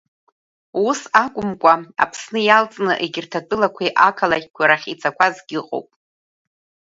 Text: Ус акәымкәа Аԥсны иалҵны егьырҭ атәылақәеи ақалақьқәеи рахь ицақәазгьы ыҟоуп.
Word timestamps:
Ус 0.87 0.99
акәымкәа 1.23 1.73
Аԥсны 2.03 2.39
иалҵны 2.43 2.93
егьырҭ 3.03 3.31
атәылақәеи 3.39 3.95
ақалақьқәеи 4.07 4.69
рахь 4.69 4.87
ицақәазгьы 4.93 5.57
ыҟоуп. 5.61 5.89